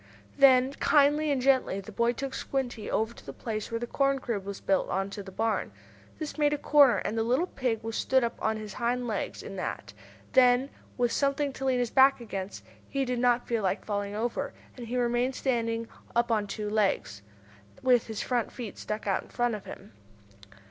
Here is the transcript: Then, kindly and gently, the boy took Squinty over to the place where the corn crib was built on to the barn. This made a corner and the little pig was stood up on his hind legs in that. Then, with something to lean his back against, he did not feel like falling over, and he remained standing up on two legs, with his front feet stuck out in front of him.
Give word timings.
Then, 0.35 0.73
kindly 0.73 1.29
and 1.29 1.39
gently, 1.39 1.79
the 1.79 1.91
boy 1.91 2.11
took 2.13 2.33
Squinty 2.33 2.89
over 2.89 3.13
to 3.13 3.23
the 3.23 3.31
place 3.31 3.69
where 3.69 3.79
the 3.79 3.85
corn 3.85 4.17
crib 4.17 4.45
was 4.45 4.59
built 4.59 4.89
on 4.89 5.11
to 5.11 5.21
the 5.21 5.31
barn. 5.31 5.71
This 6.17 6.39
made 6.39 6.53
a 6.53 6.57
corner 6.57 6.97
and 6.97 7.15
the 7.15 7.21
little 7.21 7.45
pig 7.45 7.83
was 7.83 7.95
stood 7.95 8.23
up 8.23 8.33
on 8.41 8.57
his 8.57 8.73
hind 8.73 9.07
legs 9.07 9.43
in 9.43 9.57
that. 9.57 9.93
Then, 10.33 10.71
with 10.97 11.11
something 11.11 11.53
to 11.53 11.65
lean 11.65 11.77
his 11.77 11.91
back 11.91 12.19
against, 12.19 12.63
he 12.89 13.05
did 13.05 13.19
not 13.19 13.47
feel 13.47 13.61
like 13.61 13.85
falling 13.85 14.15
over, 14.15 14.53
and 14.75 14.87
he 14.87 14.97
remained 14.97 15.35
standing 15.35 15.87
up 16.15 16.31
on 16.31 16.47
two 16.47 16.67
legs, 16.71 17.21
with 17.83 18.07
his 18.07 18.23
front 18.23 18.51
feet 18.51 18.79
stuck 18.79 19.05
out 19.05 19.21
in 19.21 19.29
front 19.29 19.53
of 19.53 19.65
him. 19.65 19.93